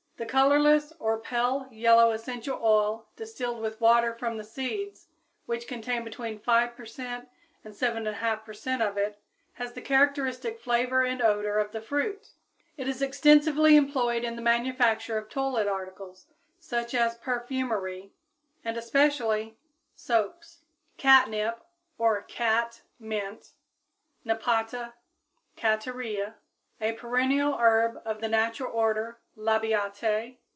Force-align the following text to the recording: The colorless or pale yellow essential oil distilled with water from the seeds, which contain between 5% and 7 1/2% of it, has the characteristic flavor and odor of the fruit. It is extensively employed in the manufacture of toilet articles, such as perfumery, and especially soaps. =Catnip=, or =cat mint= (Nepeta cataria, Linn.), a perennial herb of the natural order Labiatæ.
The 0.17 0.27
colorless 0.37 0.93
or 0.99 1.17
pale 1.19 1.67
yellow 1.71 2.11
essential 2.11 2.59
oil 2.61 3.07
distilled 3.15 3.59
with 3.59 3.81
water 3.81 4.13
from 4.13 4.37
the 4.37 4.43
seeds, 4.43 5.07
which 5.47 5.67
contain 5.67 6.03
between 6.03 6.39
5% 6.39 7.27
and 7.65 7.75
7 7.75 8.03
1/2% 8.03 8.87
of 8.87 8.97
it, 8.99 9.19
has 9.53 9.73
the 9.73 9.81
characteristic 9.81 10.59
flavor 10.59 11.01
and 11.01 11.23
odor 11.23 11.57
of 11.57 11.71
the 11.71 11.81
fruit. 11.81 12.29
It 12.77 12.87
is 12.87 13.01
extensively 13.01 13.75
employed 13.75 14.23
in 14.23 14.35
the 14.35 14.43
manufacture 14.43 15.17
of 15.17 15.27
toilet 15.27 15.65
articles, 15.67 16.27
such 16.59 16.93
as 16.93 17.17
perfumery, 17.17 18.13
and 18.63 18.77
especially 18.77 19.57
soaps. 19.95 20.59
=Catnip=, 20.97 21.65
or 21.97 22.21
=cat 22.21 22.83
mint= 22.99 23.53
(Nepeta 24.23 24.93
cataria, 25.57 26.35
Linn.), 26.79 26.89
a 26.93 26.93
perennial 26.93 27.53
herb 27.59 28.01
of 28.05 28.21
the 28.21 28.27
natural 28.27 28.71
order 28.71 29.17
Labiatæ. 29.37 30.37